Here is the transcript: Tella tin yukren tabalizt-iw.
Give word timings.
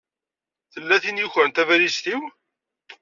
Tella 0.71 0.97
tin 1.03 1.21
yukren 1.21 1.51
tabalizt-iw. 1.51 2.21